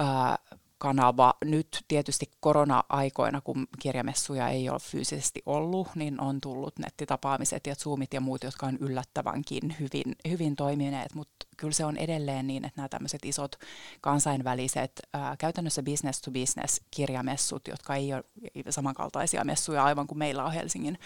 [0.00, 1.34] uh, kanava.
[1.44, 8.14] Nyt tietysti korona-aikoina, kun kirjamessuja ei ole fyysisesti ollut, niin on tullut nettitapaamiset ja Zoomit
[8.14, 12.80] ja muut, jotka on yllättävänkin hyvin, hyvin toimineet, mutta kyllä se on edelleen niin, että
[12.80, 13.56] nämä tämmöiset isot
[14.00, 18.24] kansainväliset, ää, käytännössä business to business kirjamessut, jotka ei ole
[18.70, 20.98] samankaltaisia messuja aivan kuin meillä on Helsingin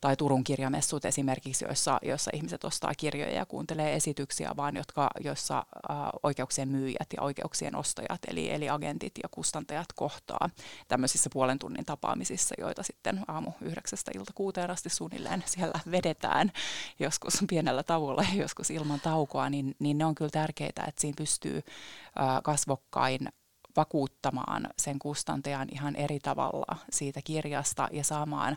[0.00, 5.58] tai Turun kirjamessut esimerkiksi, joissa, joissa ihmiset ostaa kirjoja ja kuuntelee esityksiä, vaan jotka, joissa
[5.58, 10.50] äh, oikeuksien myyjät ja oikeuksien ostajat, eli, eli agentit ja kustantajat kohtaa
[10.88, 16.52] tämmöisissä puolen tunnin tapaamisissa, joita sitten aamu yhdeksästä ilta kuuteen asti suunnilleen siellä vedetään,
[16.98, 21.16] joskus pienellä tauolla ja joskus ilman taukoa, niin, niin ne on kyllä tärkeitä, että siinä
[21.16, 23.28] pystyy äh, kasvokkain
[23.76, 28.56] vakuuttamaan sen kustantajan ihan eri tavalla siitä kirjasta ja saamaan,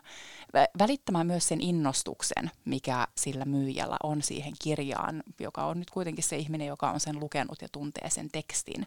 [0.78, 6.36] välittämään myös sen innostuksen, mikä sillä myyjällä on siihen kirjaan, joka on nyt kuitenkin se
[6.36, 8.86] ihminen, joka on sen lukenut ja tuntee sen tekstin.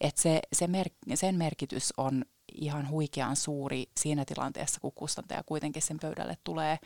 [0.00, 5.82] Et se, se mer- sen merkitys on ihan huikean suuri siinä tilanteessa, kun kustantaja kuitenkin
[5.82, 6.78] sen pöydälle tulee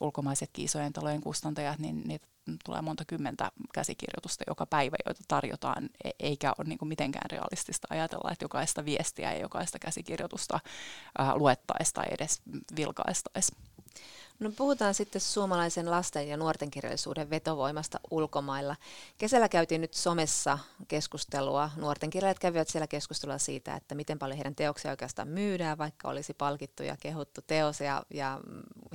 [0.00, 2.26] ulkomaisetkin isojen talojen kustantajat, niin niitä
[2.64, 8.30] tulee monta kymmentä käsikirjoitusta joka päivä, joita tarjotaan, e- eikä ole niin mitenkään realistista ajatella,
[8.32, 10.60] että jokaista viestiä ja jokaista käsikirjoitusta
[11.34, 12.42] luettaisiin tai edes
[12.76, 13.58] vilkaistaisiin.
[14.40, 18.76] No puhutaan sitten suomalaisen lasten ja nuorten kirjallisuuden vetovoimasta ulkomailla.
[19.18, 21.70] Kesällä käytiin nyt somessa keskustelua.
[21.76, 26.34] Nuorten kirjailijat kävivät siellä keskustelua siitä, että miten paljon heidän teoksia oikeastaan myydään, vaikka olisi
[26.34, 27.80] palkittu ja kehuttu teos.
[27.80, 28.40] Ja, ja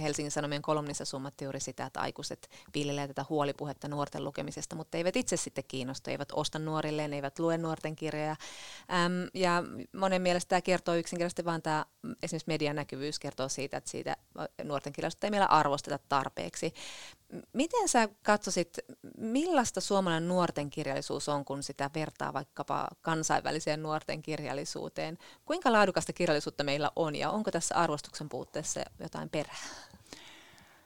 [0.01, 5.15] Helsingin Sanomien kolumnissa summattiin juuri sitä, että aikuiset piilille tätä huolipuhetta nuorten lukemisesta, mutta eivät
[5.15, 8.35] itse sitten kiinnostu, eivät osta nuorilleen, eivät lue nuorten kirjoja.
[9.05, 9.63] Äm, ja
[9.95, 11.85] monen mielestä tämä kertoo yksinkertaisesti vain tämä
[12.23, 14.17] esimerkiksi median näkyvyys kertoo siitä, että siitä
[14.63, 16.73] nuorten kirjallisuutta ei meillä arvosteta tarpeeksi.
[17.53, 18.79] Miten sä katsoisit,
[19.17, 25.17] millaista suomalainen nuorten kirjallisuus on, kun sitä vertaa vaikkapa kansainväliseen nuorten kirjallisuuteen?
[25.45, 29.65] Kuinka laadukasta kirjallisuutta meillä on ja onko tässä arvostuksen puutteessa jotain perää?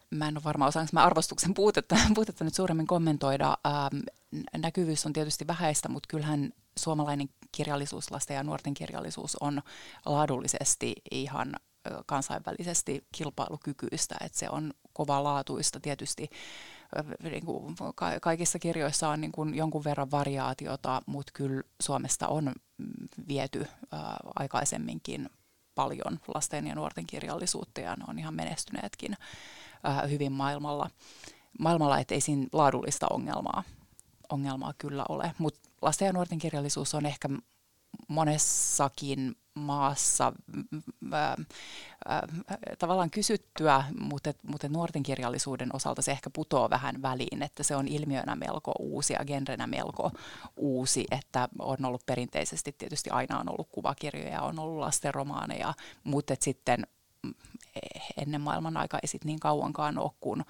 [0.10, 3.58] Mä en ole varma, osaanko mä arvostuksen puutetta, puutetta nyt suuremmin kommentoida.
[3.68, 4.02] Ähm,
[4.58, 9.62] näkyvyys on tietysti vähäistä, mutta kyllähän suomalainen kirjallisuus, lasten ja nuorten kirjallisuus on
[10.06, 11.56] laadullisesti ihan
[12.06, 16.30] kansainvälisesti kilpailukykyistä, että se on laatuista tietysti.
[17.24, 17.76] Niin kuin
[18.22, 23.68] kaikissa kirjoissa on niin kuin jonkun verran variaatiota, mutta kyllä Suomesta on mm, viety
[24.36, 25.30] aikaisemminkin
[25.76, 29.18] paljon lasten ja nuorten kirjallisuutta ja ne on ihan menestyneetkin
[30.10, 30.90] hyvin maailmalla,
[31.60, 33.64] maailmalla että ei siinä laadullista ongelmaa,
[34.30, 35.34] ongelmaa kyllä ole.
[35.38, 37.30] Mutta lasten ja nuorten kirjallisuus on ehkä
[38.08, 40.34] monessakin maassa
[41.12, 41.38] ää,
[42.08, 42.28] ää,
[42.80, 47.88] tavallaan kysyttyä, mutta, mutta nuorten kirjallisuuden osalta se ehkä putoo vähän väliin, että se on
[47.88, 50.12] ilmiönä melko uusi ja genrenä melko
[50.58, 56.88] uusi, että on ollut perinteisesti tietysti aina on ollut kuvakirjoja, on ollut lastenromaaneja, mutta sitten
[57.24, 57.34] mm,
[58.18, 60.44] ennen maailman aika ei sit niin kauankaan ole, kun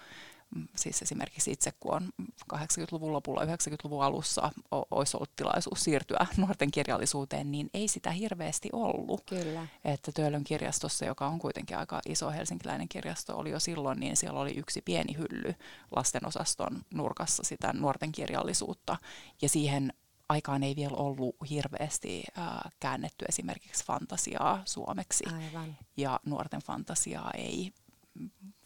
[0.75, 2.09] siis esimerkiksi itse, kun on
[2.53, 9.21] 80-luvun lopulla, 90-luvun alussa olisi ollut tilaisuus siirtyä nuorten kirjallisuuteen, niin ei sitä hirveästi ollut.
[9.25, 9.67] Kyllä.
[9.85, 14.39] Että Töölön kirjastossa, joka on kuitenkin aika iso helsinkiläinen kirjasto, oli jo silloin, niin siellä
[14.39, 15.55] oli yksi pieni hylly
[15.95, 18.97] lastenosaston nurkassa sitä nuorten kirjallisuutta.
[19.41, 19.93] Ja siihen
[20.29, 22.47] aikaan ei vielä ollut hirveästi äh,
[22.79, 25.23] käännetty esimerkiksi fantasiaa suomeksi.
[25.35, 25.77] Aivan.
[25.97, 27.73] Ja nuorten fantasiaa ei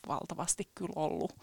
[0.08, 1.34] valtavasti kyllä ollut,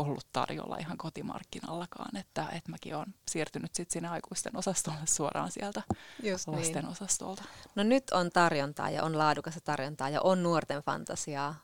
[0.00, 5.82] ollut tarjolla ihan kotimarkkinallakaan, että, että mäkin olen siirtynyt sitten sinne aikuisten osastolle suoraan sieltä
[6.22, 6.58] Just niin.
[6.58, 6.92] lasten niin.
[6.92, 7.42] osastolta.
[7.74, 11.54] No nyt on tarjontaa ja on laadukasta tarjontaa ja on nuorten fantasiaa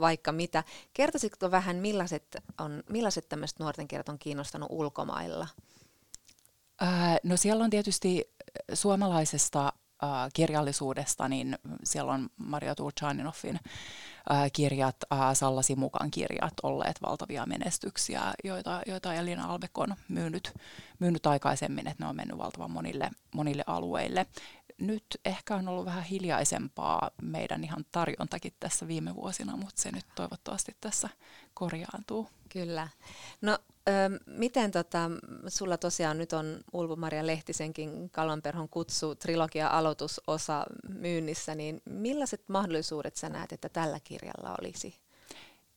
[0.00, 0.64] vaikka mitä.
[0.92, 5.48] Kertoisitko vähän, millaiset, on, millaiset tämmöiset nuorten kirjat on kiinnostanut ulkomailla?
[6.80, 8.30] Ää, no siellä on tietysti
[8.74, 13.60] suomalaisesta äh, kirjallisuudesta, niin siellä on Maria Turchaninoffin
[14.52, 14.96] kirjat,
[15.32, 20.54] Sallasi mukaan kirjat olleet valtavia menestyksiä, joita, joita Elina Albeck on myynyt,
[20.98, 24.26] myynyt aikaisemmin, että ne on mennyt valtavan monille, monille alueille.
[24.80, 30.06] Nyt ehkä on ollut vähän hiljaisempaa meidän ihan tarjontakin tässä viime vuosina, mutta se nyt
[30.14, 31.08] toivottavasti tässä
[31.54, 32.28] korjaantuu.
[32.48, 32.88] Kyllä.
[33.40, 33.58] No
[34.26, 35.10] miten tota,
[35.48, 43.28] sulla tosiaan nyt on Ulvo-Maria Lehtisenkin Kalvanperhon kutsu trilogia aloitusosa myynnissä, niin millaiset mahdollisuudet sä
[43.28, 45.05] näet, että tällä kirjalla olisi?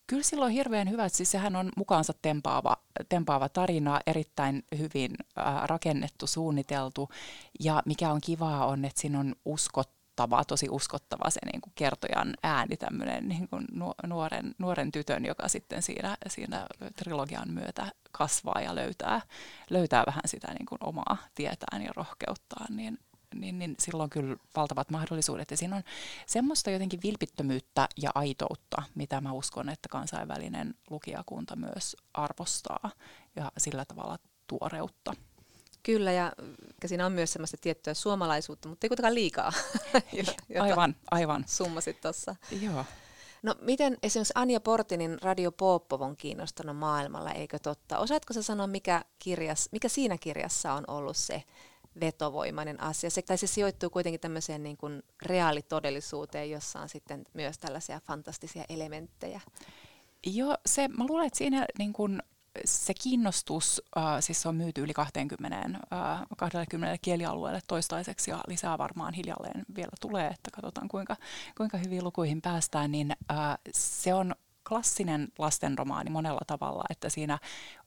[0.09, 2.77] Kyllä sillä on hirveän hyvä, siis sehän on mukaansa tempaava,
[3.09, 7.09] tempaava tarina, erittäin hyvin äh, rakennettu, suunniteltu.
[7.59, 12.33] Ja mikä on kivaa on, että siinä on uskottava, tosi uskottava se niin kuin kertojan
[12.43, 13.65] ääni, tämmöinen niin kuin
[14.07, 19.21] nuoren, nuoren tytön, joka sitten siinä, siinä trilogian myötä kasvaa ja löytää,
[19.69, 22.99] löytää vähän sitä niin kuin omaa tietään ja rohkeuttaan, niin
[23.35, 25.51] niin, niin silloin kyllä valtavat mahdollisuudet.
[25.51, 25.83] Ja siinä on
[26.25, 32.91] semmoista jotenkin vilpittömyyttä ja aitoutta, mitä mä uskon, että kansainvälinen lukijakunta myös arvostaa
[33.35, 35.13] ja sillä tavalla tuoreutta.
[35.83, 36.31] Kyllä, ja
[36.85, 39.51] siinä on myös semmoista tiettyä suomalaisuutta, mutta ei kuitenkaan liikaa.
[40.61, 41.45] aivan, aivan.
[41.47, 42.35] Summasit tuossa.
[42.61, 42.85] Joo.
[43.43, 47.99] No miten esimerkiksi Anja Portinin Radio Poopov on kiinnostunut maailmalla, eikö totta?
[47.99, 51.43] Osaatko sä sanoa, mikä, kirjas, mikä siinä kirjassa on ollut se
[51.99, 53.09] vetovoimainen asia?
[53.09, 58.63] Se, tai se sijoittuu kuitenkin tämmöiseen niin kuin reaalitodellisuuteen, jossa on sitten myös tällaisia fantastisia
[58.69, 59.41] elementtejä.
[60.25, 62.21] Joo, se, mä luulen, että siinä niin kuin
[62.65, 69.13] se kiinnostus, äh, siis on myyty yli 20, äh, 20 kielialueelle toistaiseksi ja lisää varmaan
[69.13, 71.15] hiljalleen vielä tulee, että katsotaan kuinka,
[71.57, 74.35] kuinka hyvin lukuihin päästään, niin äh, se on
[74.69, 77.39] klassinen lastenromaani monella tavalla, että siinä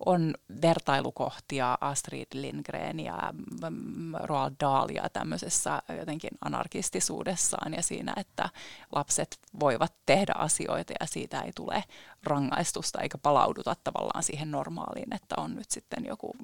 [0.07, 3.33] on vertailukohtia Astrid Lindgren ja
[3.71, 8.49] mm, Roald Dahlia tämmöisessä jotenkin anarkistisuudessaan ja siinä, että
[8.92, 11.85] lapset voivat tehdä asioita ja siitä ei tule
[12.25, 16.37] rangaistusta eikä palauduta tavallaan siihen normaaliin, että on nyt sitten joku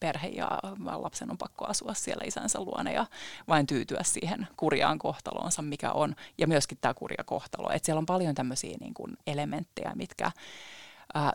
[0.00, 0.48] perhe ja
[0.96, 3.06] lapsen on pakko asua siellä isänsä luona ja
[3.48, 6.14] vain tyytyä siihen kurjaan kohtaloonsa, mikä on.
[6.38, 7.70] Ja myöskin tämä kurja kohtalo.
[7.70, 10.30] Että siellä on paljon tämmöisiä niin kuin elementtejä, mitkä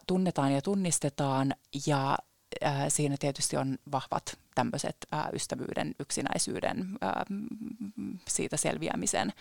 [0.07, 1.53] tunnetaan ja tunnistetaan.
[1.87, 2.17] Ja
[2.87, 4.97] siinä tietysti on vahvat tämmöiset
[5.33, 6.87] ystävyyden, yksinäisyyden,
[8.27, 9.33] siitä selviämisen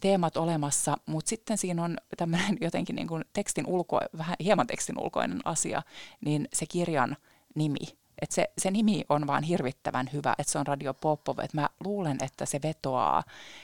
[0.00, 4.98] teemat olemassa, mutta sitten siinä on tämmöinen jotenkin niin kuin tekstin ulko, vähän hieman tekstin
[4.98, 5.82] ulkoinen asia,
[6.24, 7.16] niin se kirjan
[7.54, 11.38] nimi että se, se nimi on vaan hirvittävän hyvä, että se on Radio Popov.
[11.38, 13.22] Että mä luulen, että se vetoaa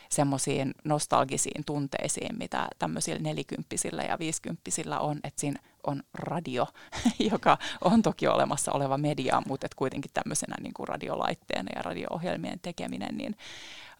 [0.08, 5.16] semmoisiin nostalgisiin tunteisiin, mitä tämmöisillä nelikymppisillä ja viisikymppisillä on.
[5.24, 6.66] Että siinä on radio,
[7.32, 12.60] joka on toki olemassa oleva media, mutta et kuitenkin tämmöisenä niin kuin radiolaitteena ja radio-ohjelmien
[12.60, 13.36] tekeminen, niin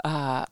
[0.05, 0.45] ää,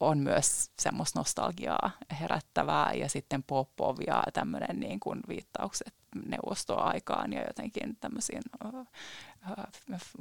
[0.00, 5.94] on myös semmoista nostalgiaa herättävää ja sitten Popov ja tämmöinen niin kuin viittaukset
[6.26, 8.42] neuvostoaikaan ja jotenkin tämmöisiin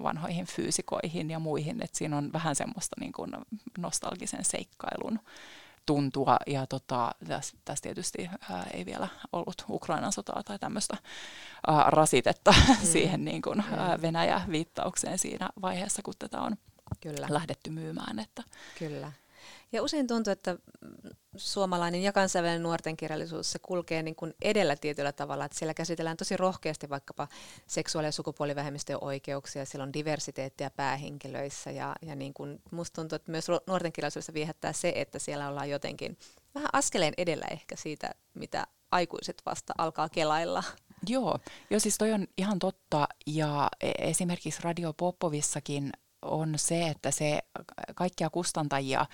[0.03, 3.31] vanhoihin fyysikoihin ja muihin, että siinä on vähän semmoista niin kuin
[3.77, 5.19] nostalgisen seikkailun
[5.85, 6.37] tuntua.
[6.47, 10.97] Ja tota, tässä, tässä tietysti ää, ei vielä ollut Ukrainan sotaa tai tämmöistä
[11.67, 12.75] ää, rasitetta mm.
[12.85, 14.01] siihen niin kuin, ää, mm.
[14.01, 16.57] Venäjä-viittaukseen siinä vaiheessa, kun tätä on
[17.01, 17.27] Kyllä.
[17.29, 18.19] lähdetty myymään.
[18.19, 18.43] Että.
[18.79, 19.11] Kyllä.
[19.71, 20.57] Ja usein tuntuu, että
[21.37, 26.17] suomalainen ja kansainvälinen nuorten kirjallisuus se kulkee niin kuin edellä tietyllä tavalla, että siellä käsitellään
[26.17, 27.27] tosi rohkeasti vaikkapa
[27.67, 33.31] seksuaali- ja sukupuolivähemmistöjen oikeuksia, siellä on diversiteettiä päähenkilöissä ja, ja niin kuin musta tuntuu, että
[33.31, 36.17] myös nuorten kirjallisuudessa viehättää se, että siellä ollaan jotenkin
[36.55, 40.63] vähän askeleen edellä ehkä siitä, mitä aikuiset vasta alkaa kelailla.
[41.07, 47.11] Joo, jo siis toi on ihan totta ja e, esimerkiksi Radio Popovissakin on se, että
[47.11, 47.39] se
[47.95, 49.05] kaikkia kustantajia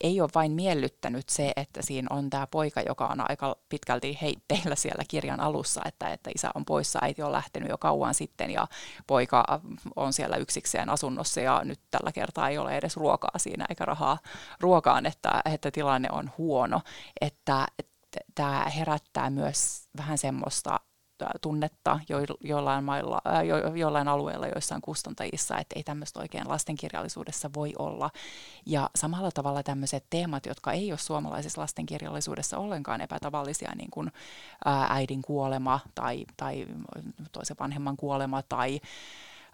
[0.00, 4.74] ei ole vain miellyttänyt se, että siinä on tämä poika, joka on aika pitkälti heitteillä
[4.74, 8.66] siellä kirjan alussa, että, että isä on poissa, äiti on lähtenyt jo kauan sitten ja
[9.06, 9.60] poika
[9.96, 14.18] on siellä yksikseen asunnossa ja nyt tällä kertaa ei ole edes ruokaa siinä eikä rahaa
[14.60, 16.80] ruokaan, että, että tilanne on huono.
[17.20, 20.80] Että, että tämä herättää myös vähän semmoista
[21.40, 27.72] tunnetta jo, jollain, mailla, jo, jollain alueella joissain kustantajissa, että ei tämmöistä oikein lastenkirjallisuudessa voi
[27.78, 28.10] olla.
[28.66, 34.12] Ja samalla tavalla tämmöiset teemat, jotka ei ole suomalaisessa lastenkirjallisuudessa ollenkaan epätavallisia, niin kuin
[34.88, 36.66] äidin kuolema tai, tai
[37.32, 38.80] toisen vanhemman kuolema tai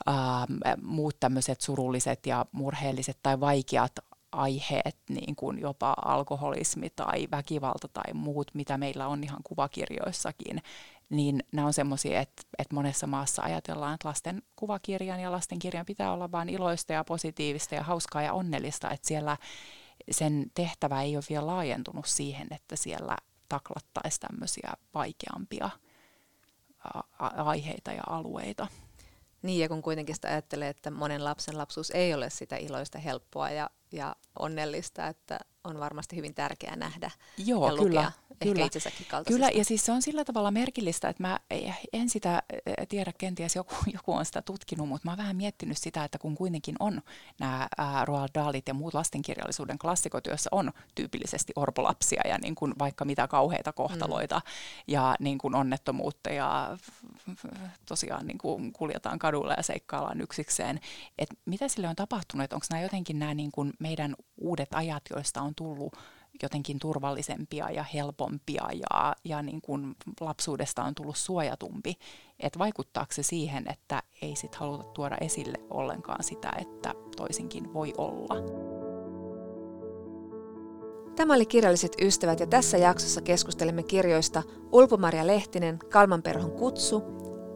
[0.07, 0.47] ää,
[0.83, 3.93] muut tämmöiset surulliset ja murheelliset tai vaikeat
[4.35, 10.63] aiheet, niin kuin jopa alkoholismi tai väkivalta tai muut, mitä meillä on ihan kuvakirjoissakin,
[11.17, 16.13] niin nämä on semmoisia, että, että monessa maassa ajatellaan, että lasten kuvakirjan ja lastenkirjan pitää
[16.13, 19.37] olla vain iloista ja positiivista ja hauskaa ja onnellista, että siellä
[20.11, 23.17] sen tehtävä ei ole vielä laajentunut siihen, että siellä
[23.49, 25.71] taklattaisiin tämmöisiä vaikeampia
[27.45, 28.67] aiheita ja alueita.
[29.43, 33.51] Niin, ja kun kuitenkin sitä ajattelee, että monen lapsen lapsuus ei ole sitä iloista, helppoa
[33.51, 38.13] ja, ja onnellista, että on varmasti hyvin tärkeää nähdä Joo, ja lukea kyllä,
[38.49, 38.67] ehkä kyllä.
[38.67, 41.39] itsensäkin Kyllä, ja siis se on sillä tavalla merkillistä, että mä
[41.93, 42.43] en sitä
[42.89, 46.35] tiedä, kenties joku, joku on sitä tutkinut, mutta mä oon vähän miettinyt sitä, että kun
[46.35, 47.03] kuitenkin on
[47.41, 47.69] nämä
[48.05, 53.29] Roald Dahlit ja muut lastenkirjallisuuden klassikot, joissa on tyypillisesti orpolapsia ja niin kuin vaikka mitä
[53.29, 54.43] kauheita kohtaloita mm.
[54.89, 56.79] ja niin kuin onnettomuutta ja
[57.89, 60.81] tosiaan niin kuin kuljetaan kadulla ja seikkaillaan yksikseen,
[61.19, 65.43] että mitä sille on tapahtunut, onko nämä jotenkin nämä niin kuin meidän uudet ajat, joista
[65.43, 65.97] on tullut
[66.43, 71.95] jotenkin turvallisempia ja helpompia ja, ja niin kuin lapsuudesta on tullut suojatumpi.
[72.41, 77.93] Että vaikuttaako se siihen, että ei sit haluta tuoda esille ollenkaan sitä, että toisinkin voi
[77.99, 78.35] olla.
[81.17, 87.03] Tämä oli Kirjalliset ystävät ja tässä jaksossa keskustelemme kirjoista Ulpo-Maria Lehtinen, Kalmanperhon kutsu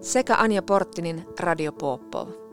[0.01, 2.48] sekä Anja Porttinin Radio Popov.